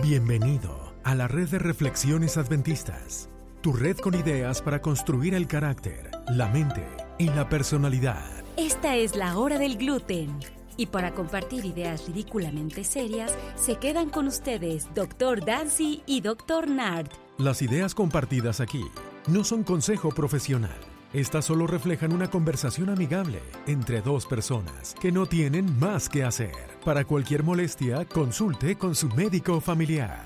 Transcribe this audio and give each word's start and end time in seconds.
Bienvenido 0.00 0.94
a 1.04 1.14
la 1.14 1.28
red 1.28 1.50
de 1.50 1.58
reflexiones 1.58 2.38
adventistas, 2.38 3.28
tu 3.60 3.74
red 3.74 3.98
con 3.98 4.14
ideas 4.14 4.62
para 4.62 4.80
construir 4.80 5.34
el 5.34 5.46
carácter, 5.46 6.10
la 6.28 6.48
mente 6.48 6.86
y 7.18 7.26
la 7.26 7.50
personalidad. 7.50 8.24
Esta 8.56 8.96
es 8.96 9.14
la 9.16 9.36
hora 9.36 9.58
del 9.58 9.76
gluten. 9.76 10.38
Y 10.78 10.86
para 10.86 11.12
compartir 11.12 11.66
ideas 11.66 12.06
ridículamente 12.06 12.84
serias, 12.84 13.36
se 13.54 13.76
quedan 13.76 14.08
con 14.08 14.28
ustedes 14.28 14.88
Dr. 14.94 15.44
Dancy 15.44 16.02
y 16.06 16.22
Dr. 16.22 16.70
Nard. 16.70 17.10
Las 17.36 17.60
ideas 17.60 17.94
compartidas 17.94 18.62
aquí 18.62 18.84
no 19.28 19.44
son 19.44 19.62
consejo 19.62 20.08
profesional. 20.08 20.91
Estas 21.12 21.44
solo 21.44 21.66
reflejan 21.66 22.14
una 22.14 22.30
conversación 22.30 22.88
amigable 22.88 23.40
entre 23.66 24.00
dos 24.00 24.24
personas 24.24 24.94
que 24.98 25.12
no 25.12 25.26
tienen 25.26 25.78
más 25.78 26.08
que 26.08 26.24
hacer. 26.24 26.52
Para 26.86 27.04
cualquier 27.04 27.42
molestia, 27.42 28.06
consulte 28.06 28.76
con 28.76 28.94
su 28.94 29.10
médico 29.10 29.60
familiar. 29.60 30.22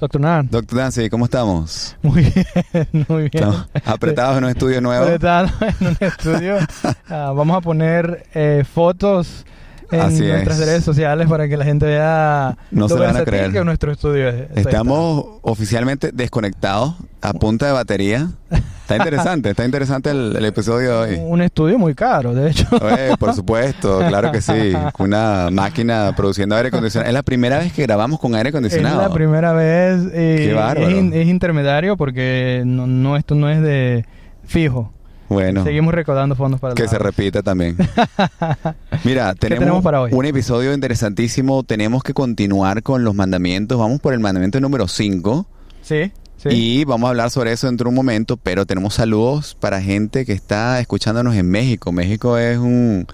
Doctor 0.00 0.20
Nan. 0.20 0.48
Doctor 0.50 0.76
Nancy, 0.76 1.08
¿cómo 1.08 1.26
estamos? 1.26 1.96
Muy 2.02 2.22
bien, 2.72 3.06
muy 3.06 3.28
bien. 3.30 3.30
Estamos 3.32 3.68
apretados 3.84 4.38
en 4.38 4.44
un 4.44 4.50
estudio 4.50 4.80
nuevo. 4.80 5.04
Apretados 5.04 5.52
en 5.62 5.86
un 5.86 5.96
estudio. 6.00 6.56
Ah, 7.08 7.32
vamos 7.36 7.58
a 7.58 7.60
poner 7.60 8.26
eh, 8.34 8.64
fotos 8.64 9.44
en 9.92 10.00
Así 10.00 10.22
nuestras 10.26 10.58
es. 10.60 10.66
redes 10.66 10.84
sociales 10.84 11.28
para 11.28 11.48
que 11.48 11.56
la 11.56 11.64
gente 11.64 11.86
vea 11.86 12.56
No 12.70 12.82
lo 12.82 12.88
se 12.88 12.94
van 12.94 13.16
a 13.16 13.24
creer. 13.24 13.52
que 13.52 13.64
nuestro 13.64 13.92
estudio 13.92 14.28
es. 14.28 14.46
Estamos 14.56 15.24
oficialmente 15.42 16.10
desconectados 16.12 16.94
a 17.20 17.32
punta 17.34 17.66
de 17.66 17.72
batería. 17.72 18.28
Está 18.50 18.96
interesante, 18.96 19.50
está 19.50 19.64
interesante 19.64 20.10
el, 20.10 20.34
el 20.36 20.44
episodio 20.44 21.02
de 21.02 21.12
hoy. 21.14 21.20
Un 21.24 21.40
estudio 21.40 21.78
muy 21.78 21.94
caro, 21.94 22.34
de 22.34 22.50
hecho. 22.50 22.66
Oye, 22.80 23.16
por 23.18 23.32
supuesto, 23.32 24.00
claro 24.08 24.32
que 24.32 24.40
sí. 24.40 24.72
Una 24.98 25.48
máquina 25.50 26.12
produciendo 26.16 26.56
aire 26.56 26.68
acondicionado. 26.68 27.08
Es 27.08 27.14
la 27.14 27.22
primera 27.22 27.58
vez 27.58 27.72
que 27.72 27.82
grabamos 27.82 28.18
con 28.18 28.34
aire 28.34 28.48
Es 28.48 28.54
acondicionado. 28.54 29.00
la 29.00 29.10
primera 29.14 29.52
vez. 29.52 30.00
Qué 30.12 30.52
bárbaro. 30.54 30.88
Es, 30.88 31.12
es 31.14 31.28
intermediario 31.28 31.96
porque 31.96 32.62
no, 32.66 32.86
no, 32.86 33.16
esto 33.16 33.34
no 33.34 33.48
es 33.48 33.62
de 33.62 34.04
fijo. 34.44 34.92
Bueno, 35.32 35.64
Seguimos 35.64 35.94
recaudando 35.94 36.34
fondos 36.36 36.60
para 36.60 36.74
que 36.74 36.84
la 36.84 36.88
se 36.88 36.98
repita 36.98 37.42
también. 37.42 37.76
Mira, 39.04 39.34
tenemos, 39.34 39.60
tenemos 39.60 39.82
para 39.82 40.02
hoy? 40.02 40.10
un 40.12 40.24
episodio 40.24 40.72
interesantísimo. 40.74 41.62
Tenemos 41.62 42.02
que 42.02 42.14
continuar 42.14 42.82
con 42.82 43.04
los 43.04 43.14
mandamientos. 43.14 43.78
Vamos 43.78 44.00
por 44.00 44.12
el 44.14 44.20
mandamiento 44.20 44.60
número 44.60 44.88
5. 44.88 45.46
Sí, 45.82 46.12
sí. 46.36 46.48
Y 46.50 46.84
vamos 46.84 47.06
a 47.08 47.10
hablar 47.10 47.30
sobre 47.30 47.52
eso 47.52 47.66
dentro 47.66 47.86
de 47.86 47.88
un 47.90 47.94
momento, 47.94 48.36
pero 48.36 48.66
tenemos 48.66 48.94
saludos 48.94 49.56
para 49.58 49.80
gente 49.80 50.24
que 50.24 50.32
está 50.32 50.80
escuchándonos 50.80 51.34
en 51.36 51.48
México. 51.48 51.92
México 51.92 52.38
es 52.38 52.58
un, 52.58 53.06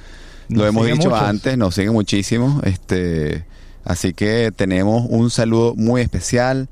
lo 0.49 0.59
Nos 0.59 0.69
hemos 0.69 0.87
dicho 0.87 1.11
muchos. 1.11 1.23
antes, 1.23 1.57
nos 1.59 1.75
sigue 1.75 1.91
muchísimo. 1.91 2.61
Este, 2.65 3.45
así 3.85 4.13
que 4.13 4.53
tenemos 4.55 5.07
un 5.09 5.31
saludo 5.31 5.75
muy 5.77 6.01
especial 6.03 6.69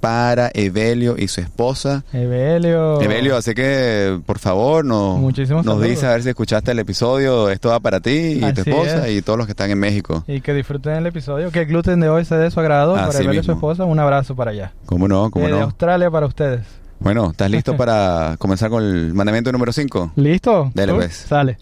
para 0.00 0.50
Evelio 0.54 1.16
y 1.18 1.28
su 1.28 1.40
esposa. 1.40 2.04
Evelio. 2.12 3.00
Evelio, 3.00 3.36
así 3.36 3.54
que 3.54 4.20
por 4.26 4.38
favor 4.38 4.84
nos, 4.84 5.18
Muchísimos 5.18 5.64
nos 5.64 5.74
saludos. 5.74 5.90
dice 5.90 6.06
a 6.06 6.10
ver 6.10 6.22
si 6.22 6.28
escuchaste 6.28 6.70
el 6.72 6.78
episodio. 6.78 7.50
Esto 7.50 7.70
va 7.70 7.80
para 7.80 8.00
ti 8.00 8.40
y 8.42 8.52
tu 8.52 8.60
esposa 8.62 9.08
es. 9.08 9.16
y 9.18 9.22
todos 9.22 9.36
los 9.38 9.46
que 9.46 9.52
están 9.52 9.70
en 9.70 9.78
México. 9.78 10.24
Y 10.26 10.40
que 10.40 10.54
disfruten 10.54 10.94
el 10.94 11.06
episodio. 11.06 11.50
Que 11.50 11.60
el 11.60 11.66
gluten 11.66 12.00
de 12.00 12.08
hoy 12.08 12.24
sea 12.24 12.38
de 12.38 12.50
su 12.50 12.60
agrado. 12.60 12.94
para 12.94 13.10
Evelio 13.18 13.40
y 13.40 13.44
su 13.44 13.52
esposa, 13.52 13.84
un 13.84 13.98
abrazo 13.98 14.34
para 14.36 14.50
allá. 14.52 14.72
¿Cómo 14.86 15.08
no? 15.08 15.30
¿Cómo 15.30 15.46
Eh, 15.46 15.52
De 15.52 15.58
no? 15.58 15.64
Australia 15.64 16.10
para 16.10 16.26
ustedes. 16.26 16.60
Bueno, 17.00 17.30
¿estás 17.30 17.50
listo 17.50 17.76
para 17.76 18.36
comenzar 18.38 18.70
con 18.70 18.82
el 18.84 19.14
mandamiento 19.14 19.52
número 19.52 19.72
5? 19.72 20.12
¿Listo? 20.16 20.70
Dale, 20.74 20.94
pues. 20.94 21.14
Sale. 21.28 21.58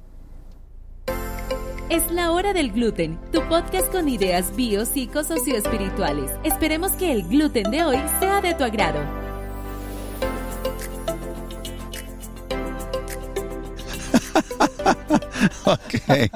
Es 1.89 2.11
la 2.11 2.25
hora 2.37 2.53
del 2.53 2.73
gluten, 2.73 3.19
tu 3.33 3.42
podcast 3.48 3.91
con 3.91 4.09
ideas 4.09 4.55
bio, 4.55 4.84
psico, 4.84 5.25
socioespirituales. 5.25 6.31
Esperemos 6.45 6.92
que 6.92 7.12
el 7.12 7.27
gluten 7.29 7.70
de 7.70 7.84
hoy 7.84 7.98
sea 8.20 8.41
de 8.41 8.55
tu 8.55 8.65
agrado. 8.65 9.01
Ok. 15.64 16.30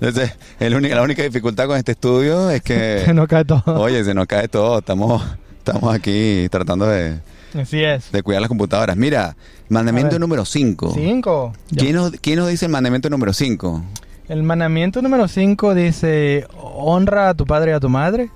Entonces, 0.00 0.32
el 0.58 0.74
único- 0.74 0.94
la 0.94 1.02
única 1.02 1.22
dificultad 1.22 1.66
con 1.66 1.76
este 1.76 1.92
estudio 1.92 2.50
es 2.50 2.62
que, 2.62 3.02
Se 3.04 3.14
nos 3.14 3.28
cae 3.28 3.44
todo. 3.44 3.62
oye, 3.80 4.02
se 4.04 4.14
nos 4.14 4.26
cae 4.26 4.48
todo. 4.48 4.78
Estamos, 4.80 5.22
estamos 5.58 5.94
aquí 5.94 6.48
tratando 6.50 6.86
de, 6.86 7.18
Así 7.54 7.82
es. 7.82 8.10
de 8.10 8.22
cuidar 8.22 8.40
las 8.42 8.48
computadoras. 8.48 8.96
Mira, 8.96 9.36
mandamiento 9.68 10.18
número 10.18 10.44
5. 10.44 10.92
Cinco. 10.94 11.52
¿Quién 11.76 11.94
nos, 11.96 12.10
quién 12.20 12.38
nos 12.38 12.48
dice 12.48 12.66
el 12.66 12.72
mandamiento 12.72 13.08
número 13.10 13.32
5? 13.32 13.82
El 14.32 14.42
mandamiento 14.44 15.02
número 15.02 15.28
5 15.28 15.74
dice: 15.74 16.46
Honra 16.58 17.28
a 17.28 17.34
tu 17.34 17.44
padre 17.44 17.72
y 17.72 17.74
a 17.74 17.80
tu 17.80 17.90
madre 17.90 18.30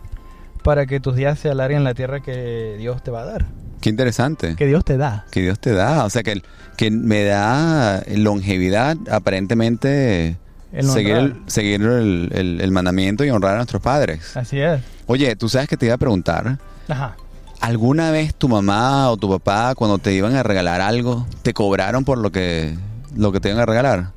para 0.63 0.85
que 0.85 1.01
tus 1.01 1.17
días 1.17 1.39
se 1.39 1.49
alarguen 1.49 1.79
en 1.79 1.85
la 1.85 1.95
tierra 1.95 2.21
que 2.21 2.75
Dios 2.79 3.03
te 3.03 3.11
va 3.11 3.23
a 3.23 3.25
dar. 3.25 3.47
Qué 3.81 3.89
interesante. 3.89 4.57
Que 4.57 4.67
Dios 4.67 4.85
te 4.85 4.99
da. 4.99 5.25
Que 5.31 5.41
Dios 5.41 5.59
te 5.59 5.73
da. 5.73 6.05
O 6.05 6.11
sea, 6.11 6.23
que, 6.23 6.43
que 6.77 6.91
me 6.91 7.25
da 7.25 8.03
longevidad, 8.15 8.97
aparentemente, 9.11 10.37
El 10.71 10.85
seguir, 10.91 11.17
el, 11.17 11.37
seguir 11.47 11.81
el, 11.81 12.31
el- 12.35 12.61
el 12.61 12.71
mandamiento 12.73 13.25
y 13.25 13.31
honrar 13.31 13.55
a 13.55 13.57
nuestros 13.57 13.81
padres. 13.81 14.37
Así 14.37 14.61
es. 14.61 14.83
Oye, 15.07 15.35
tú 15.35 15.49
sabes 15.49 15.67
que 15.67 15.79
te 15.79 15.87
iba 15.87 15.95
a 15.95 15.99
preguntar. 15.99 16.59
Ajá. 16.89 17.17
¿Alguna 17.61 18.11
vez 18.11 18.35
tu 18.35 18.49
mamá 18.51 19.09
o 19.11 19.17
tu 19.17 19.31
papá, 19.31 19.75
cuando 19.75 19.97
te 19.97 20.13
iban 20.13 20.37
a 20.37 20.43
regalar 20.43 20.83
algo, 20.83 21.27
te 21.41 21.55
cobraron 21.55 22.05
por 22.05 22.19
lo 22.19 22.31
que, 22.31 22.75
lo 23.17 23.33
que 23.33 23.41
te 23.41 23.49
iban 23.49 23.63
a 23.63 23.67
regalar? 23.67 24.16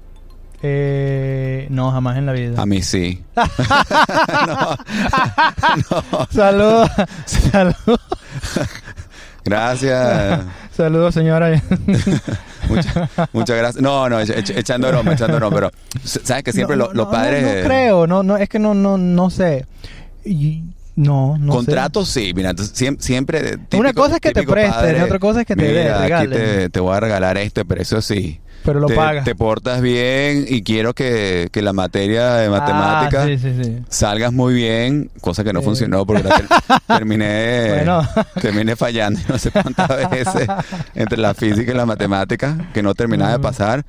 Eh, 0.62 1.68
no, 1.70 1.92
jamás 1.92 2.18
en 2.18 2.25
la 2.25 2.34
vida. 2.34 2.62
A 2.62 2.66
mí 2.66 2.81
sí. 2.81 3.24
Saludos. 6.31 6.90
Saludos. 7.25 8.00
Gracias. 9.46 10.42
Saludos, 10.75 11.14
señora. 11.14 11.52
Muchas, 12.70 13.09
muchas 13.34 13.58
gracias. 13.58 13.81
No, 13.81 14.08
no, 14.09 14.20
echa- 14.22 14.36
echa- 14.36 14.53
echando 14.58 14.90
broma, 14.90 15.14
echando 15.14 15.38
broma. 15.38 15.56
Pero 15.56 15.72
sabes 16.03 16.44
que 16.44 16.52
siempre 16.53 16.78
No, 16.78 16.94
los 16.94 17.08
padres... 17.08 17.44
No, 17.44 17.68
creo, 17.68 18.06
no, 18.06 18.22
no, 18.22 18.38
es 18.38 18.47
que 18.47 18.59
no, 18.59 18.76
no, 18.76 18.96
no 18.97 19.30
sé. 19.31 19.66
Y- 20.24 20.64
no, 20.96 21.38
no 21.40 21.53
Contratos 21.53 22.09
sí, 22.09 22.34
mira, 22.36 22.50
entonces, 22.52 22.76
siem- 22.80 23.00
siempre... 23.00 23.58
típico- 23.58 23.80
Una 23.80 23.94
cosa 23.94 24.16
es 24.16 24.22
que 24.22 24.34
te 24.34 24.44
presten, 24.44 24.74
padre, 24.74 25.02
otra 25.03 25.18
cosa 25.18 25.41
es 25.41 25.47
que 25.47 25.56
te 25.56 25.62
mira, 25.68 26.02
den, 26.02 26.14
aquí 26.14 26.28
te, 26.28 26.70
te 26.70 26.80
voy 26.81 26.94
a 26.96 27.00
regalar 27.00 27.38
esto, 27.38 27.64
pero 27.66 27.81
eso 27.81 28.02
sí. 28.02 28.40
Pero 28.64 28.80
lo 28.80 28.88
te, 28.88 28.96
pagas. 28.96 29.24
te 29.24 29.36
portas 29.36 29.81
bien 29.81 30.46
y 30.47 30.62
quiero 30.64 30.94
que, 30.94 31.47
que 31.52 31.62
la 31.62 31.74
materia 31.74 32.34
de 32.36 32.47
Ah, 32.47 32.50
matemáticas 32.50 33.25
sí, 33.25 33.38
sí, 33.38 33.64
sí. 33.64 33.78
salgas 33.90 34.34
muy 34.34 34.53
bien, 34.53 35.09
cosa 35.22 35.44
que 35.44 35.53
no 35.53 35.62
funcionó 35.62 36.06
porque 36.06 36.24
la 36.24 36.36
ter- 36.36 36.47
terminé, 36.88 37.70
Bueno. 37.75 38.02
terminé 38.42 38.75
fallando 38.75 39.20
no 39.30 39.38
sé 39.38 39.52
cuántas 39.52 39.88
veces 40.12 40.47
entre 40.96 41.18
la 41.18 41.34
física 41.34 41.72
y 41.72 41.75
la 41.75 41.86
matemática 41.86 42.70
que 42.74 42.84
no 42.84 42.94
terminaba 42.96 43.31
de 43.31 43.40
pasar. 43.40 43.86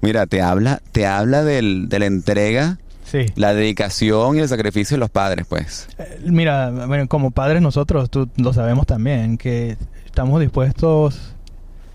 Mira, 0.00 0.26
te 0.26 0.42
habla, 0.42 0.80
te 0.92 1.06
habla 1.06 1.44
del, 1.44 1.88
de 1.88 1.98
la 1.98 2.06
entrega, 2.06 2.78
Sí. 3.04 3.26
la 3.36 3.52
dedicación 3.54 4.36
y 4.36 4.40
el 4.40 4.48
sacrificio 4.48 4.96
de 4.96 4.98
los 5.00 5.10
padres, 5.10 5.46
pues. 5.48 5.86
Eh, 5.98 6.18
Mira, 6.24 6.70
bueno, 6.70 7.06
como 7.06 7.30
padres 7.30 7.60
nosotros, 7.62 8.10
tú 8.10 8.28
lo 8.36 8.52
sabemos 8.52 8.86
también, 8.86 9.36
que 9.38 9.76
estamos 10.06 10.40
dispuestos 10.40 11.34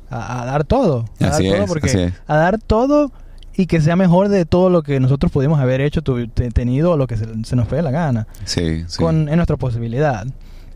a, 0.09 0.41
a 0.41 0.45
dar 0.45 0.63
todo. 0.63 1.05
A 1.21 1.27
Así 1.27 1.45
dar 1.47 1.53
todo 1.55 1.63
es, 1.63 1.69
porque 1.69 1.89
así 1.89 1.99
es. 1.99 2.13
a 2.27 2.35
dar 2.37 2.59
todo 2.59 3.11
y 3.55 3.65
que 3.67 3.81
sea 3.81 3.95
mejor 3.95 4.29
de 4.29 4.45
todo 4.45 4.69
lo 4.69 4.83
que 4.83 4.99
nosotros 4.99 5.31
pudimos 5.31 5.59
haber 5.59 5.81
hecho, 5.81 6.01
tu- 6.01 6.27
te- 6.27 6.49
tenido 6.51 6.91
o 6.91 6.97
lo 6.97 7.07
que 7.07 7.17
se, 7.17 7.25
se 7.43 7.55
nos 7.55 7.67
fue 7.67 7.77
de 7.77 7.83
la 7.83 7.91
gana. 7.91 8.27
Sí, 8.45 8.85
sí. 8.87 8.97
con 8.97 9.27
en 9.29 9.35
nuestra 9.35 9.57
posibilidad. 9.57 10.25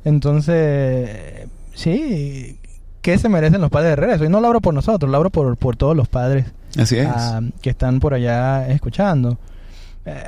Entonces, 0.06 1.48
sí, 1.74 2.60
¿qué 3.02 3.18
se 3.18 3.30
merecen 3.30 3.62
los 3.62 3.70
padres 3.70 3.92
de 3.92 3.96
regreso? 3.96 4.26
Y 4.26 4.30
no 4.30 4.42
lo 4.42 4.48
hablo 4.48 4.62
por 4.62 4.74
nosotros, 4.74 5.10
lo 5.10 5.18
hablo 5.18 5.30
por, 5.30 5.56
por 5.58 5.76
todos 5.76 5.96
los 5.96 6.08
padres 6.08 6.46
Así 6.78 6.98
es. 6.98 7.08
ah, 7.10 7.42
que 7.62 7.70
están 7.70 8.00
por 8.00 8.14
allá 8.14 8.68
escuchando. 8.68 9.38
Eh, 10.06 10.22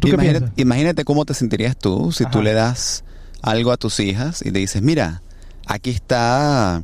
¿Tú 0.00 0.08
qué 0.08 0.40
imagínate, 0.56 1.04
cómo 1.04 1.24
te 1.24 1.34
sentirías 1.34 1.76
tú 1.76 2.12
si 2.12 2.24
tú 2.24 2.38
Ajá. 2.38 2.42
le 2.44 2.52
das 2.54 3.04
algo 3.42 3.72
a 3.72 3.76
tus 3.76 4.00
hijas 4.00 4.42
y 4.42 4.50
le 4.50 4.58
dices, 4.60 4.82
mira, 4.82 5.22
aquí 5.66 5.90
está, 5.90 6.82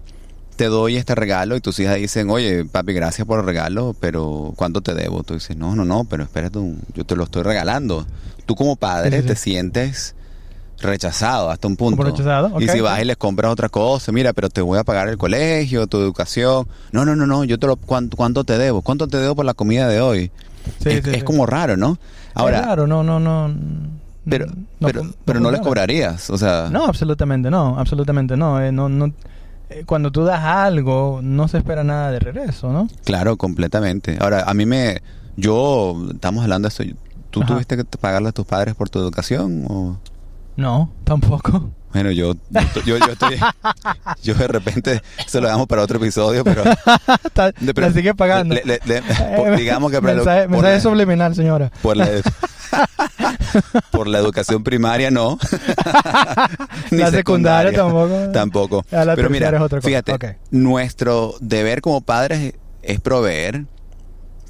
te 0.61 0.67
doy 0.67 0.97
este 0.99 1.15
regalo 1.15 1.57
y 1.57 1.63
tus 1.63 1.79
hijas 1.81 1.97
dicen, 1.97 2.29
oye, 2.29 2.67
papi, 2.67 2.93
gracias 2.93 3.27
por 3.27 3.41
el 3.41 3.47
regalo, 3.47 3.97
pero 3.99 4.53
¿cuánto 4.57 4.83
te 4.83 4.93
debo? 4.95 5.23
Tú 5.23 5.33
dices, 5.33 5.57
no, 5.57 5.75
no, 5.75 5.87
no, 5.87 6.05
pero 6.05 6.23
espérate, 6.23 6.59
yo 6.93 7.05
te 7.07 7.17
lo 7.17 7.25
estoy 7.25 7.45
regalando. 7.45 8.05
Tú 8.45 8.55
como 8.57 8.77
padre 8.77 9.09
Sí, 9.11 9.17
sí, 9.17 9.23
sí. 9.23 9.29
te 9.29 9.37
sientes 9.37 10.15
rechazado 10.83 11.49
hasta 11.51 11.67
un 11.67 11.77
punto. 11.77 12.03
Rechazado, 12.03 12.61
Y 12.61 12.69
si 12.69 12.81
vas 12.81 13.01
y 13.01 13.07
les 13.07 13.17
compras 13.17 13.51
otra 13.51 13.71
cosa, 13.71 14.13
mira, 14.13 14.35
pero 14.35 14.51
te 14.51 14.61
voy 14.61 14.79
a 14.79 14.85
pagar 14.85 15.09
el 15.09 15.17
colegio, 15.17 15.87
tu 15.87 15.97
educación. 15.97 16.67
No, 16.93 17.07
no, 17.07 17.17
no, 17.17 17.27
no, 17.27 17.45
yo 17.45 17.59
te 17.59 17.67
lo, 17.67 17.77
¿cuánto, 17.77 18.19
cuánto 18.19 18.45
te 18.45 18.59
debo? 18.59 18.83
¿Cuánto 18.83 19.09
te 19.09 19.17
debo 19.17 19.35
por 19.35 19.47
la 19.47 19.55
comida 19.55 19.89
de 19.89 20.03
hoy? 20.03 20.31
Sí, 20.83 20.91
es, 20.91 21.05
sí, 21.05 21.11
es 21.11 21.17
sí. 21.17 21.23
como 21.23 21.47
raro, 21.47 21.79
¿no? 21.79 21.99
Ahora, 22.35 22.61
Claro, 22.65 22.87
no, 22.87 23.03
no, 23.03 23.19
no. 23.19 23.51
pero, 24.29 24.45
no 24.45 24.55
pero, 24.87 25.05
fun- 25.05 25.15
pero 25.25 25.41
no 25.41 25.51
les 25.51 25.63
cobrarías, 25.63 26.29
o 26.29 26.37
sea, 26.37 26.69
No, 26.71 26.85
absolutamente 26.85 27.51
no, 27.51 27.79
absolutamente 27.79 28.37
no. 28.37 28.61
eh, 28.63 28.71
no, 28.73 28.91
no 28.91 29.11
cuando 29.87 30.11
tú 30.11 30.25
das 30.25 30.41
algo, 30.45 31.21
no 31.23 31.49
se 31.49 31.59
espera 31.59 31.85
nada 31.85 32.11
de 32.11 32.19
regreso, 32.21 32.73
¿no? 32.73 32.89
claro, 33.05 33.37
completamente. 33.37 34.19
Ahora, 34.21 34.45
a 34.47 34.55
mí 34.55 34.67
me, 34.67 35.01
yo, 35.37 35.97
estamos 36.13 36.43
hablando 36.43 36.69
de 36.69 36.71
esto, 36.71 36.85
¿Tú 37.31 37.43
Ajá. 37.43 37.55
tuviste 37.55 37.77
que 37.77 37.85
pagarle 37.85 38.31
a 38.31 38.33
tus 38.33 38.45
padres 38.45 38.75
por 38.75 38.91
tu 38.91 38.99
educación? 38.99 39.65
O... 39.69 39.99
No, 40.57 40.91
tampoco. 41.05 41.71
Bueno, 41.93 42.11
yo, 42.11 42.35
yo, 42.85 42.97
yo, 42.99 43.07
estoy, 43.13 43.37
yo 44.23 44.35
de 44.35 44.47
repente 44.49 45.03
se 45.27 45.41
lo 45.41 45.49
damos 45.49 45.67
para 45.67 45.83
otro 45.83 45.99
episodio, 45.99 46.43
pero 46.45 46.63
Está- 47.25 47.53
pero 47.53 47.81
la 47.89 47.93
sigue 47.93 48.15
pagando. 48.15 48.55
le- 48.57 48.63
le- 48.65 48.81
le- 48.85 49.03
por- 49.37 49.57
digamos 49.57 49.91
que 49.93 50.01
mensaje, 50.01 50.43
por 50.43 50.51
mensaje 50.51 50.75
la- 50.75 50.81
subliminal, 50.81 51.35
señora. 51.35 51.71
por 51.83 51.97
la, 51.97 52.09
la 54.11 54.19
educación 54.19 54.63
primaria 54.65 55.11
no. 55.11 55.39
Ni 56.91 56.99
La 56.99 57.11
secundaria 57.11 57.73
tampoco. 57.73 58.17
Tampoco. 58.33 58.85
La 58.91 59.15
Pero 59.15 59.31
mira, 59.31 59.49
es 59.49 59.61
otra 59.61 59.79
cosa. 59.81 59.89
fíjate, 59.89 60.39
nuestro 60.51 61.35
deber 61.41 61.81
como 61.81 62.01
padres 62.01 62.55
es 62.83 63.01
proveer, 63.01 63.65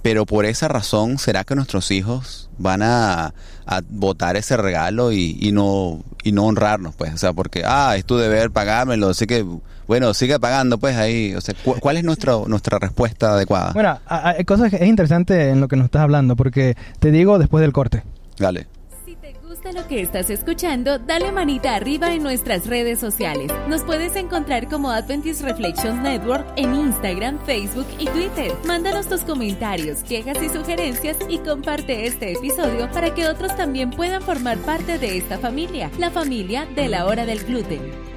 pero 0.03 0.25
por 0.27 0.45
esa 0.47 0.69
razón, 0.69 1.19
¿será 1.19 1.45
que 1.45 1.55
nuestros 1.55 1.91
hijos 1.91 2.49
van 2.59 2.83
a, 2.83 3.35
a 3.67 3.81
votar 3.91 4.37
ese 4.37 4.57
regalo 4.57 5.13
y, 5.13 5.37
y 5.41 5.53
no 5.53 6.03
y 6.23 6.33
no 6.33 6.45
honrarnos? 6.47 6.95
Pues, 6.95 7.13
o 7.15 7.19
sea, 7.19 7.33
porque, 7.33 7.63
ah, 7.67 7.95
es 7.97 8.05
tu 8.05 8.17
deber 8.17 8.51
pagármelo, 8.51 9.09
así 9.11 9.27
que, 9.27 9.45
bueno, 9.87 10.15
sigue 10.15 10.39
pagando, 10.41 10.79
pues 10.79 10.97
ahí. 10.97 11.35
O 11.35 11.41
sea, 11.41 11.55
¿cu- 11.63 11.77
¿cuál 11.81 11.97
es 11.99 12.05
nuestro, 12.05 12.45
nuestra 12.49 12.79
respuesta 12.79 13.33
adecuada? 13.35 13.73
Bueno, 13.73 13.99
hay 14.07 14.45
cosas 14.45 14.71
que 14.71 14.77
es 14.77 14.87
interesante 14.87 15.51
en 15.51 15.61
lo 15.61 15.69
que 15.69 15.77
nos 15.77 15.87
estás 15.87 16.03
hablando, 16.03 16.35
porque 16.37 16.77
te 16.99 17.11
digo 17.11 17.39
después 17.39 17.61
del 17.61 17.73
corte. 17.73 18.03
Dale. 18.39 18.67
Si 19.05 19.17
te 19.17 19.35
gusta 19.61 19.79
lo 19.79 19.87
que 19.89 20.01
estás 20.01 20.31
escuchando, 20.31 20.99
dale 20.99 21.33
manita 21.33 21.75
arriba 21.75 22.15
en 22.15 22.23
nuestras 22.23 22.67
redes 22.67 22.99
sociales. 22.99 23.53
Nos 23.69 23.83
puedes 23.83 24.17
encontrar 24.17 24.69
como 24.69 24.91
Adventist 24.91 25.43
Reflections 25.43 26.01
Network 26.03 26.47
en 26.57 26.75
Instagram, 26.75 27.39
Facebook 27.45 27.87
y 27.99 28.07
Twitter. 28.07 28.53
Mándanos 28.67 29.07
tus 29.07 29.21
comentarios, 29.21 30.03
quejas 30.03 30.43
y 30.43 30.49
sugerencias 30.49 31.19
y 31.29 31.39
comparte 31.39 32.07
este 32.07 32.33
episodio 32.33 32.91
para 32.91 33.13
que 33.15 33.29
otros 33.29 33.55
también 33.55 33.91
puedan 33.91 34.23
formar 34.23 34.57
parte 34.59 34.99
de 34.99 35.19
esta 35.19 35.39
familia, 35.39 35.91
la 35.99 36.11
familia 36.11 36.67
de 36.75 36.89
la 36.89 37.05
hora 37.05 37.27
del 37.27 37.45
gluten. 37.45 38.11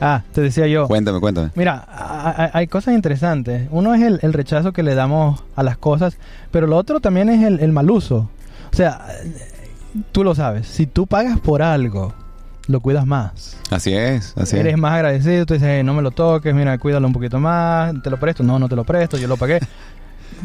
Ah, 0.00 0.22
te 0.32 0.42
decía 0.42 0.66
yo. 0.66 0.86
Cuéntame, 0.86 1.20
cuéntame. 1.20 1.50
Mira, 1.54 1.86
hay 2.52 2.66
cosas 2.66 2.94
interesantes. 2.94 3.68
Uno 3.70 3.94
es 3.94 4.02
el, 4.02 4.18
el 4.22 4.32
rechazo 4.32 4.72
que 4.72 4.82
le 4.82 4.94
damos 4.94 5.42
a 5.54 5.62
las 5.62 5.76
cosas, 5.76 6.18
pero 6.50 6.66
lo 6.66 6.76
otro 6.76 7.00
también 7.00 7.28
es 7.28 7.42
el, 7.44 7.60
el 7.60 7.72
mal 7.72 7.90
uso. 7.90 8.28
O 8.72 8.76
sea, 8.76 9.06
tú 10.12 10.24
lo 10.24 10.34
sabes, 10.34 10.66
si 10.66 10.86
tú 10.86 11.06
pagas 11.06 11.38
por 11.40 11.62
algo, 11.62 12.12
lo 12.68 12.80
cuidas 12.80 13.06
más. 13.06 13.56
Así 13.70 13.94
es, 13.94 14.34
así 14.36 14.56
Eres 14.56 14.74
es. 14.74 14.78
más 14.78 14.92
agradecido, 14.94 15.46
tú 15.46 15.54
dices, 15.54 15.68
"Eh, 15.68 15.82
no 15.84 15.94
me 15.94 16.02
lo 16.02 16.10
toques, 16.10 16.52
mira, 16.54 16.76
cuídalo 16.78 17.06
un 17.06 17.12
poquito 17.12 17.38
más, 17.38 17.94
te 18.02 18.10
lo 18.10 18.18
presto, 18.18 18.42
no, 18.42 18.58
no 18.58 18.68
te 18.68 18.76
lo 18.76 18.84
presto, 18.84 19.16
yo 19.16 19.28
lo 19.28 19.36
pagué. 19.36 19.60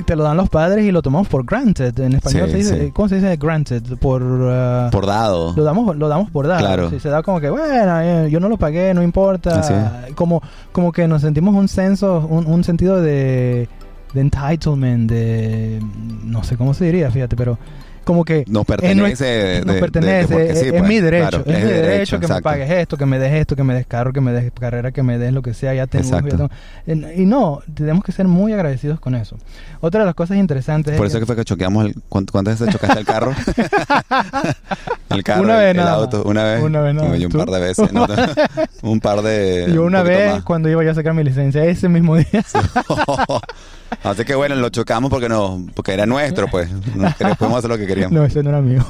te 0.05 0.15
lo 0.15 0.23
dan 0.23 0.37
los 0.37 0.49
padres 0.49 0.85
y 0.85 0.91
lo 0.91 1.01
tomamos 1.01 1.27
por 1.27 1.45
granted. 1.45 1.97
En 1.99 2.13
español 2.13 2.45
Sí, 2.47 2.51
se 2.51 2.57
dice, 2.57 2.85
sí. 2.85 2.91
¿cómo 2.91 3.09
se 3.09 3.15
dice 3.15 3.35
granted? 3.37 3.83
Por... 3.99 4.23
ah, 4.51 4.89
Por 4.91 5.05
dado. 5.05 5.53
lo 5.55 5.63
damos 5.63 5.95
lo 5.95 6.07
damos 6.07 6.29
por 6.31 6.47
dado 6.47 6.59
Claro. 6.59 6.89
Si 6.89 6.99
se 6.99 7.09
da 7.09 7.21
como 7.23 7.39
que 7.39 7.49
bueno 7.49 7.99
eh, 8.01 8.29
yo 8.31 8.39
no 8.39 8.49
lo 8.49 8.57
pagué 8.57 8.93
no 8.93 9.03
importa 9.03 10.05
como 10.15 10.41
como 10.71 10.91
que 10.91 11.07
nos 11.07 11.21
sentimos 11.21 11.53
un 11.55 11.67
senso 11.67 12.25
un, 12.29 12.45
un 12.47 12.63
sentido 12.63 13.01
de 13.01 13.67
de 14.13 14.21
entitlement 14.21 15.09
de 15.09 15.81
no 16.25 16.43
sé 16.43 16.57
cómo 16.57 16.73
se 16.73 16.85
diría 16.85 17.09
fíjate 17.11 17.35
pero 17.35 17.57
como 18.11 18.25
que 18.25 18.43
Nos 18.47 18.61
es 18.61 18.67
pertenece. 18.67 19.25
de- 19.25 19.65
nos 19.65 19.75
de- 19.75 19.79
pertenece 19.81 20.35
de- 20.35 20.51
es, 20.51 20.59
sí, 20.59 20.65
es 20.67 20.71
pues, 20.73 20.83
mi 20.87 20.99
derecho 20.99 21.43
claro, 21.43 21.43
es, 21.57 21.63
mi 21.65 21.71
derecho, 21.71 22.19
que 22.19 22.27
me 22.27 22.41
pagues 22.41 22.69
esto 22.69 22.97
que 22.97 23.05
me 23.05 23.19
des 23.19 23.33
esto 23.33 23.55
que 23.55 23.63
me 23.63 23.73
des 23.73 23.85
carro 23.87 24.11
que 24.13 24.21
me 24.21 24.31
des 24.33 24.51
carrera 24.59 24.91
que 24.91 25.01
me 25.03 25.17
des 25.17 25.31
lo 25.33 25.41
que 25.41 25.53
sea 25.53 25.73
ya 25.73 25.87
tengo, 25.87 26.09
ya 26.09 26.21
tengo. 26.21 26.49
En- 26.85 27.07
y 27.15 27.25
no 27.25 27.61
tenemos 27.73 28.03
que 28.03 28.11
ser 28.11 28.27
muy 28.27 28.53
agradecidos 28.53 28.99
con 28.99 29.15
eso 29.15 29.37
otra 29.79 30.01
de 30.01 30.05
las 30.05 30.15
cosas 30.15 30.37
interesantes 30.37 30.95
Por 30.97 31.05
es 31.07 31.11
eso 31.13 31.19
que 31.19 31.25
fue 31.25 31.35
que 31.35 31.43
choqueamos. 31.45 31.85
El, 31.85 31.95
¿cuántas, 32.09 32.59
veces 32.59 32.69
chocaste 32.73 32.99
el 32.99 33.05
carro? 33.05 33.33
el 35.09 35.23
carro, 35.23 35.41
Una 35.43 35.57
vez 35.57 35.71
el 35.75 35.79
auto. 35.81 36.23
Una 36.23 36.43
vez. 36.43 36.61
Una 36.63 36.81
vez 36.81 36.93
No, 36.93 37.03
más. 37.05 37.19
un 37.19 37.31
par 37.31 37.49
de 37.49 37.59
veces. 37.59 37.91
¿no? 37.91 38.05
un 38.83 38.99
par 38.99 39.21
de. 39.21 39.65
yo 39.73 39.81
un 39.81 39.87
una 39.87 40.03
vez 40.03 40.33
más. 40.35 40.43
cuando 40.43 40.69
iba 40.69 40.83
yo 40.83 40.91
a 40.91 40.95
sacar 40.95 41.13
mi 41.13 41.23
licencia 41.23 41.63
ese 41.65 41.89
mismo 41.89 42.15
día 42.17 42.43
Así 44.03 44.25
que 44.25 44.33
bueno, 44.35 44.55
lo 44.55 44.69
chocamos 44.69 45.09
porque 45.11 45.29
no, 45.29 45.65
porque 45.75 45.93
era 45.93 46.05
nuestro, 46.05 46.47
pues. 46.47 46.71
No, 46.95 47.07
que 47.15 47.35
podemos 47.35 47.59
hacer 47.59 47.69
lo 47.69 47.77
que 47.77 47.85
queríamos. 47.87 48.11
No, 48.17 48.25
ese 48.25 48.41
no 48.43 48.49
era 48.49 48.61
mío. 48.61 48.83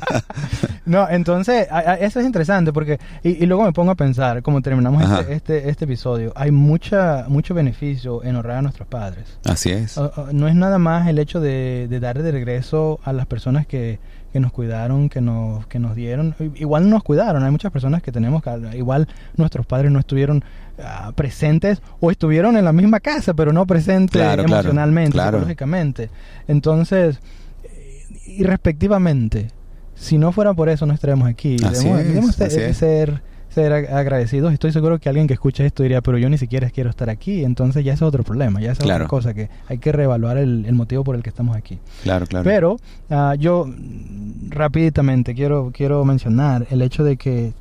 no, 0.86 1.08
entonces, 1.08 1.66
a- 1.70 1.78
a- 1.78 1.94
eso 1.96 2.20
es 2.20 2.26
interesante 2.26 2.72
porque, 2.72 2.98
y, 3.22 3.42
y 3.42 3.46
luego 3.46 3.64
me 3.64 3.72
pongo 3.72 3.90
a 3.92 3.94
pensar, 3.94 4.42
como 4.42 4.62
terminamos 4.62 5.02
este, 5.02 5.34
este, 5.34 5.68
este 5.68 5.84
episodio, 5.84 6.32
hay 6.36 6.50
mucha, 6.50 7.24
mucho 7.28 7.54
beneficio 7.54 8.22
en 8.24 8.36
honrar 8.36 8.58
a 8.58 8.62
nuestros 8.62 8.88
padres. 8.88 9.38
Así 9.44 9.70
es. 9.70 9.98
O- 9.98 10.12
o- 10.16 10.28
no 10.32 10.48
es 10.48 10.54
nada 10.54 10.78
más 10.78 11.08
el 11.08 11.18
hecho 11.18 11.40
de, 11.40 11.86
de 11.88 12.00
dar 12.00 12.22
de 12.22 12.30
regreso 12.32 13.00
a 13.04 13.12
las 13.12 13.26
personas 13.26 13.66
que, 13.66 13.98
que 14.32 14.40
nos 14.40 14.52
cuidaron, 14.52 15.08
que 15.08 15.20
nos, 15.20 15.66
que 15.66 15.78
nos 15.78 15.94
dieron. 15.94 16.34
Igual 16.54 16.84
no 16.84 16.90
nos 16.90 17.02
cuidaron, 17.02 17.42
hay 17.42 17.50
muchas 17.50 17.72
personas 17.72 18.02
que 18.02 18.12
tenemos 18.12 18.42
que, 18.42 18.50
igual 18.76 19.08
nuestros 19.36 19.66
padres 19.66 19.90
no 19.90 19.98
estuvieron 19.98 20.44
ah, 20.82 21.12
presentes 21.14 21.82
o 22.00 22.10
estuvieron 22.10 22.56
en 22.56 22.64
la 22.64 22.72
misma 22.72 23.00
casa, 23.00 23.34
pero 23.34 23.52
no 23.52 23.66
presentes 23.66 24.20
Claro, 24.20 24.42
emocionalmente, 24.44 25.12
claro. 25.12 25.38
psicológicamente. 25.38 26.10
Entonces, 26.48 27.20
eh, 27.64 28.04
y 28.26 28.44
respectivamente, 28.44 29.50
si 29.94 30.16
no 30.18 30.32
fuera 30.32 30.54
por 30.54 30.68
eso 30.68 30.86
no 30.86 30.94
estaríamos 30.94 31.28
aquí. 31.28 31.56
Así 31.64 31.84
debemos 31.84 32.00
es, 32.00 32.08
debemos 32.08 32.34
ser, 32.36 32.46
así 32.46 32.60
es. 32.60 32.76
ser 32.76 33.22
ser 33.50 33.72
ag- 33.72 33.92
agradecidos. 33.92 34.52
Estoy 34.52 34.72
seguro 34.72 34.98
que 34.98 35.08
alguien 35.08 35.26
que 35.26 35.34
escucha 35.34 35.64
esto 35.64 35.82
diría, 35.82 36.00
pero 36.00 36.16
yo 36.18 36.28
ni 36.30 36.38
siquiera 36.38 36.70
quiero 36.70 36.88
estar 36.88 37.10
aquí. 37.10 37.44
Entonces 37.44 37.84
ya 37.84 37.92
es 37.92 38.00
otro 38.02 38.22
problema, 38.22 38.60
ya 38.60 38.72
es 38.72 38.78
Claro. 38.78 39.04
otra 39.04 39.08
cosa 39.08 39.34
que 39.34 39.50
hay 39.68 39.78
que 39.78 39.92
reevaluar 39.92 40.38
el, 40.38 40.64
el 40.66 40.74
motivo 40.74 41.04
por 41.04 41.16
el 41.16 41.22
que 41.22 41.28
estamos 41.30 41.56
aquí. 41.56 41.78
Claro, 42.02 42.26
claro. 42.26 42.44
Pero 42.44 42.76
ah, 43.10 43.34
yo 43.38 43.66
mm, 43.66 44.50
rápidamente 44.50 45.34
quiero, 45.34 45.70
quiero 45.74 46.04
mencionar 46.04 46.66
el 46.70 46.80
hecho 46.82 47.04
de 47.04 47.16
que 47.16 47.52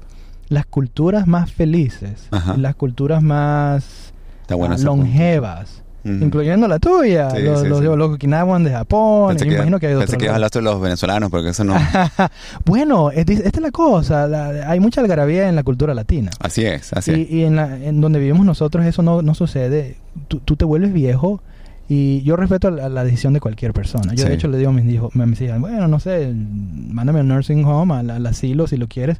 las 0.49 0.65
culturas 0.65 1.27
más 1.27 1.51
felices, 1.51 2.27
Ajá. 2.31 2.55
las 2.57 2.75
culturas 2.75 3.21
más 3.21 4.13
ah, 4.49 4.77
longevas, 4.83 5.83
Incluyendo 6.03 6.67
la 6.67 6.79
tuya, 6.79 7.29
Sí, 7.31 7.41
los, 7.41 7.61
sí, 7.61 7.67
los, 7.67 7.79
sí. 7.79 7.85
los 7.85 8.09
Okinawan 8.11 8.63
de 8.63 8.71
Japón, 8.71 9.29
Pensé 9.29 9.45
me 9.45 9.49
que, 9.49 9.55
imagino 9.57 9.79
que 9.79 9.87
hay 9.87 9.93
pensé 9.95 10.05
otros 10.15 10.23
que 10.23 10.29
a 10.29 10.35
hablar 10.35 10.49
de 10.49 10.61
los 10.61 10.81
venezolanos, 10.81 11.29
porque 11.29 11.49
eso 11.49 11.63
no. 11.65 11.75
Bueno, 12.65 13.11
es- 13.11 13.27
esta 13.29 13.59
es 13.59 13.61
la 13.61 13.71
cosa, 13.71 14.27
la- 14.27 14.69
hay 14.69 14.79
mucha 14.79 15.01
algarabía 15.01 15.49
en 15.49 15.55
la 15.55 15.63
cultura 15.63 15.93
latina. 15.93 16.31
Así 16.39 16.65
es, 16.65 16.93
así 16.93 17.11
y 17.11 17.21
es. 17.21 17.31
y 17.31 17.43
en, 17.43 17.55
la- 17.55 17.77
en 17.77 18.01
donde 18.01 18.19
vivimos 18.19 18.45
nosotros 18.45 18.85
eso 18.85 19.01
no, 19.03 19.21
no 19.21 19.33
sucede. 19.33 19.97
Tú, 20.27 20.39
tú 20.39 20.55
te 20.55 20.65
vuelves 20.65 20.93
viejo 20.93 21.41
y 21.87 22.21
yo 22.21 22.35
respeto 22.35 22.69
la, 22.71 22.87
la 22.89 23.03
decisión 23.03 23.33
de 23.33 23.39
cualquier 23.39 23.73
persona. 23.73 24.13
Yo 24.13 24.25
de 24.25 24.33
hecho 24.35 24.47
le 24.47 24.57
digo 24.57 24.69
a 24.69 24.73
mis 24.73 24.85
hijos, 24.85 25.15
a 25.15 25.25
mis 25.25 25.41
hijas, 25.41 25.59
bueno, 25.59 25.87
no 25.87 25.99
sé, 25.99 26.33
mándame 26.33 27.19
al 27.21 27.27
nursing 27.27 27.65
home, 27.65 27.93
al, 27.93 28.09
al 28.09 28.25
asilo 28.27 28.67
si 28.67 28.77
lo 28.77 28.87
quieres. 28.87 29.17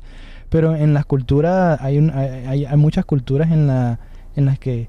Pero 0.50 0.76
en 0.76 0.94
las 0.94 1.06
culturas, 1.06 1.80
hay, 1.82 1.98
un- 1.98 2.12
hay, 2.12 2.46
hay- 2.48 2.66
hay 2.66 2.78
muchas 2.78 3.06
culturas 3.06 3.52
en, 3.52 3.68
la, 3.68 4.00
en 4.36 4.46
las 4.46 4.58
que... 4.60 4.88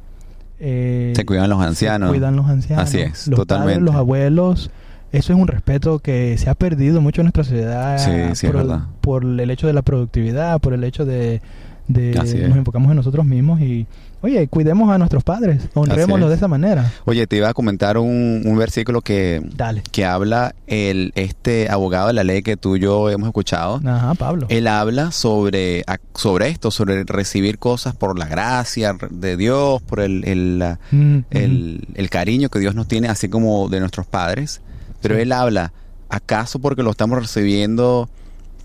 eh, 0.60 1.12
Se 1.16 1.24
cuidan 1.26 1.48
los 1.50 1.60
se 1.60 1.66
ancianos. 1.66 2.10
cuidan 2.10 2.36
los 2.36 2.46
ancianos. 2.46 2.84
Así 2.84 2.98
es, 3.00 3.26
los 3.28 3.38
totalmente. 3.40 3.74
Padres, 3.74 3.84
los 3.86 3.94
abuelos. 3.96 4.70
Eso 5.12 5.32
es 5.32 5.38
un 5.40 5.48
respeto 5.48 5.98
que 5.98 6.38
se 6.38 6.48
ha 6.50 6.54
perdido 6.54 7.00
mucho 7.00 7.20
en 7.22 7.24
nuestra 7.26 7.42
sociedad 7.42 7.98
Sí, 7.98 8.10
sí, 8.36 8.46
es 8.46 8.52
por, 8.52 8.60
verdad. 8.62 8.80
por 9.00 9.24
el 9.24 9.50
hecho 9.50 9.66
de 9.66 9.72
la 9.72 9.82
productividad, 9.82 10.60
por 10.60 10.72
el 10.72 10.84
hecho 10.84 11.04
de, 11.04 11.40
de 11.88 12.10
es. 12.12 12.48
nos 12.48 12.56
enfocamos 12.56 12.90
en 12.90 12.96
nosotros 12.96 13.26
mismos 13.26 13.60
y, 13.60 13.86
oye, 14.22 14.46
cuidemos 14.48 14.90
a 14.90 14.98
nuestros 14.98 15.24
padres, 15.24 15.62
honrémoslos 15.74 16.26
es. 16.26 16.30
de 16.30 16.36
esa 16.36 16.48
manera. 16.48 16.92
Oye, 17.04 17.26
te 17.26 17.36
iba 17.36 17.48
a 17.48 17.54
comentar 17.54 17.98
un, 17.98 18.42
un 18.44 18.56
versículo 18.58 19.00
que, 19.00 19.42
Dale. 19.56 19.82
que 19.90 20.04
habla 20.04 20.54
el 20.66 21.12
este 21.14 21.68
abogado 21.70 22.08
de 22.08 22.12
la 22.14 22.24
ley 22.24 22.42
que 22.42 22.56
tú 22.56 22.76
y 22.76 22.80
yo 22.80 23.08
hemos 23.10 23.26
escuchado. 23.28 23.80
Ajá, 23.84 24.14
Pablo. 24.14 24.46
Él 24.50 24.66
habla 24.66 25.10
sobre, 25.12 25.84
sobre 26.14 26.48
esto, 26.48 26.70
sobre 26.70 27.04
recibir 27.04 27.58
cosas 27.58 27.94
por 27.96 28.18
la 28.18 28.26
gracia 28.26 28.94
de 29.10 29.36
Dios, 29.36 29.80
por 29.82 30.00
el, 30.00 30.24
el, 30.26 30.58
la- 30.58 30.78
Mm, 30.90 31.18
el, 31.30 31.88
el 31.94 32.10
cariño 32.10 32.48
que 32.48 32.58
Dios 32.58 32.74
nos 32.74 32.88
tiene, 32.88 33.08
así 33.08 33.28
como 33.28 33.68
de 33.68 33.80
nuestros 33.80 34.06
padres. 34.06 34.60
Pero 35.02 35.14
Sí. 35.16 35.22
él 35.22 35.32
habla, 35.32 35.72
¿acaso 36.08 36.58
porque 36.58 36.82
lo 36.82 36.90
estamos 36.90 37.18
recibiendo 37.18 38.08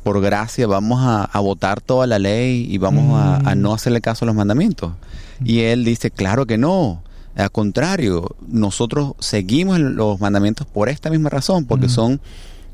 por 0.04 0.22
gracia 0.22 0.68
vamos 0.68 1.02
a, 1.02 1.24
a 1.24 1.40
votar 1.40 1.82
toda 1.82 2.06
la 2.06 2.20
ley 2.20 2.68
y 2.70 2.78
vamos 2.78 3.20
a, 3.20 3.38
a 3.38 3.56
Mm. 3.56 3.62
no 3.62 3.74
hacerle 3.74 4.02
caso 4.02 4.24
a 4.24 4.28
los 4.28 4.36
mandamientos? 4.36 4.92
Y 5.44 5.60
él 5.62 5.84
dice, 5.84 6.12
claro 6.12 6.46
que 6.46 6.58
no. 6.58 7.04
Al 7.36 7.52
contrario, 7.52 8.36
nosotros 8.48 9.14
seguimos 9.20 9.80
los 9.80 10.20
mandamientos 10.22 10.66
por 10.68 10.88
esta 10.90 11.10
misma 11.10 11.30
razón, 11.30 11.66
porque 11.66 11.88
Mm. 11.88 11.90
son 11.90 12.22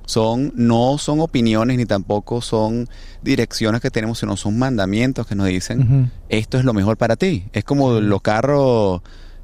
son 0.05 0.51
no 0.55 0.97
son 0.97 1.21
opiniones 1.21 1.77
ni 1.77 1.85
tampoco 1.85 2.41
son 2.41 2.89
direcciones 3.21 3.81
que 3.81 3.89
tenemos, 3.91 4.19
sino 4.19 4.35
son 4.35 4.57
mandamientos 4.59 5.25
que 5.25 5.35
nos 5.35 5.47
dicen 5.47 6.11
esto 6.27 6.57
es 6.57 6.65
lo 6.65 6.73
mejor 6.73 6.97
para 6.97 7.15
ti. 7.15 7.45
Es 7.53 7.63
como 7.63 7.93
los 7.99 8.21
carros, 8.21 9.01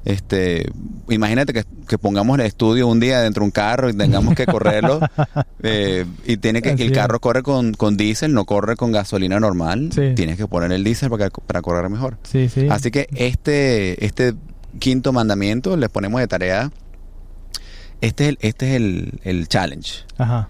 este, 0.08 0.72
imagínate 1.10 1.52
que, 1.52 1.64
que 1.86 1.98
pongamos 1.98 2.38
el 2.38 2.46
estudio 2.46 2.88
un 2.88 2.98
día 2.98 3.20
dentro 3.20 3.42
de 3.42 3.44
un 3.44 3.50
carro 3.50 3.90
y 3.90 3.92
tengamos 3.92 4.34
que 4.34 4.46
correrlo 4.46 5.00
eh, 5.62 6.06
y 6.24 6.38
tiene 6.38 6.62
que 6.62 6.70
Así 6.70 6.84
el 6.84 6.92
es. 6.92 6.98
carro 6.98 7.20
corre 7.20 7.42
con, 7.42 7.74
con 7.74 7.98
diésel, 7.98 8.32
no 8.32 8.46
corre 8.46 8.74
con 8.76 8.90
gasolina 8.90 9.38
normal. 9.38 9.90
Sí. 9.94 10.14
Tienes 10.16 10.38
que 10.38 10.46
poner 10.46 10.72
el 10.72 10.82
diésel 10.82 11.10
para, 11.10 11.28
para 11.28 11.60
correr 11.60 11.90
mejor. 11.90 12.16
Sí, 12.22 12.48
sí. 12.48 12.68
Así 12.70 12.90
que 12.90 13.06
este, 13.14 14.02
este 14.02 14.32
quinto 14.78 15.12
mandamiento 15.12 15.76
les 15.76 15.90
ponemos 15.90 16.22
de 16.22 16.26
tarea 16.26 16.70
Este 18.00 18.24
es 18.24 18.28
el, 18.30 18.38
este 18.40 18.70
es 18.70 18.76
el, 18.76 19.20
el 19.24 19.46
challenge. 19.48 20.04
Ajá. 20.16 20.48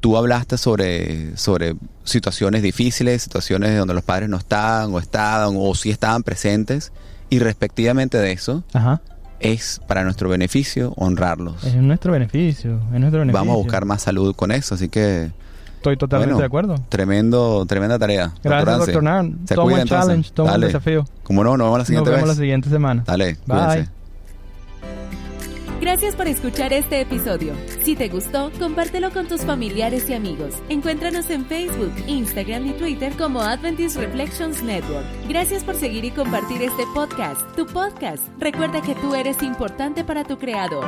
Tú 0.00 0.18
hablaste 0.18 0.58
sobre, 0.58 1.34
sobre 1.38 1.74
situaciones 2.04 2.60
difíciles, 2.60 3.22
situaciones 3.22 3.78
donde 3.78 3.94
los 3.94 4.04
padres 4.04 4.28
no 4.28 4.36
estaban 4.36 4.92
o 4.92 4.98
estaban 4.98 5.54
o 5.56 5.74
sí 5.74 5.88
estaban 5.88 6.22
presentes 6.22 6.92
y 7.30 7.38
respectivamente 7.38 8.18
de 8.18 8.32
eso 8.32 8.62
Ajá. 8.72 9.00
es 9.40 9.80
para 9.86 10.04
nuestro 10.04 10.28
beneficio 10.28 10.92
honrarlos. 10.96 11.64
Es 11.64 11.74
nuestro 11.76 12.12
beneficio. 12.12 12.80
Es 12.92 13.00
nuestro 13.00 13.20
beneficio. 13.20 13.32
Vamos 13.40 13.54
a 13.54 13.56
buscar 13.58 13.84
más 13.84 14.02
salud 14.02 14.34
con 14.34 14.52
eso, 14.52 14.74
así 14.74 14.88
que 14.88 15.30
Estoy 15.76 15.96
totalmente 15.98 16.32
bueno, 16.32 16.40
de 16.40 16.46
acuerdo. 16.46 16.74
tremendo, 16.88 17.66
tremenda 17.66 17.98
tarea. 17.98 18.32
Gracias, 18.42 18.78
doctor 18.78 19.02
Nan. 19.02 19.38
Se 19.46 19.54
Toma 19.54 19.64
cuida, 19.70 19.82
entonces. 19.82 20.06
challenge, 20.06 20.30
toma 20.32 20.50
Dale. 20.52 20.66
desafío. 20.68 21.04
Como 21.22 21.44
no, 21.44 21.56
nos 21.58 21.66
vemos 21.66 21.72
la 21.72 21.78
Nos 21.80 21.86
siguiente 21.88 22.10
vemos 22.10 22.28
la 22.28 22.34
siguiente 22.34 22.68
semana. 22.70 23.02
Dale, 23.06 23.36
Bye. 23.46 23.58
cuídense. 23.66 23.90
Gracias 25.80 26.16
por 26.16 26.26
escuchar 26.26 26.72
este 26.72 27.02
episodio. 27.02 27.52
Si 27.84 27.94
te 27.94 28.08
gustó, 28.08 28.50
compártelo 28.58 29.10
con 29.10 29.28
tus 29.28 29.42
familiares 29.42 30.08
y 30.08 30.14
amigos. 30.14 30.54
Encuéntranos 30.70 31.28
en 31.28 31.44
Facebook, 31.44 31.92
Instagram 32.06 32.66
y 32.68 32.72
Twitter 32.72 33.12
como 33.18 33.42
Adventist 33.42 33.98
Reflections 33.98 34.62
Network. 34.62 35.04
Gracias 35.28 35.62
por 35.64 35.74
seguir 35.74 36.02
y 36.06 36.10
compartir 36.10 36.62
este 36.62 36.84
podcast, 36.94 37.42
tu 37.54 37.66
podcast. 37.66 38.22
Recuerda 38.38 38.80
que 38.80 38.94
tú 38.94 39.14
eres 39.14 39.42
importante 39.42 40.02
para 40.02 40.24
tu 40.24 40.38
creador. 40.38 40.86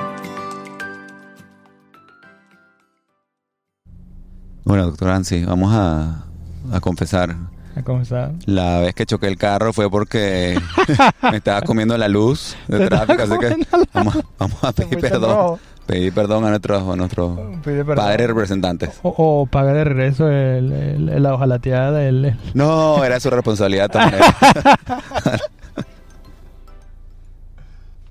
Bueno, 4.65 4.87
doctor 4.87 5.11
Ansi, 5.11 5.45
vamos 5.45 5.75
a, 5.75 6.25
a 6.73 6.81
confesar. 6.81 7.37
A 7.77 7.83
comenzar. 7.83 8.33
La 8.47 8.81
vez 8.81 8.95
que 8.95 9.05
choqué 9.05 9.27
el 9.27 9.37
carro 9.37 9.75
fue 9.75 9.91
porque 9.91 10.59
me 11.31 11.37
estaba 11.37 11.61
comiendo 11.61 11.99
la 11.99 12.09
luz 12.09 12.57
de 12.69 12.87
tráfico, 12.87 13.23
así 13.23 13.39
que 13.39 13.67
vamos, 13.93 14.19
vamos 14.39 14.65
a 14.65 14.73
pedir 14.73 14.99
perdón. 14.99 15.59
Pedir 15.87 16.13
perdón 16.13 16.45
a 16.45 16.51
nuestros, 16.51 16.83
a 16.83 16.97
padres 17.97 18.27
representantes. 18.27 18.91
O, 19.03 19.15
o 19.17 19.47
paga 19.47 19.73
de 19.73 19.85
regreso 19.85 20.29
el, 20.29 20.73
el- 20.73 21.23
la 21.23 21.35
hojalateada 21.35 21.93
del... 21.93 22.25
el- 22.25 22.37
No, 22.55 23.05
era 23.05 23.21
su 23.21 23.31
responsabilidad 23.31 23.89
maneras. 23.99 24.35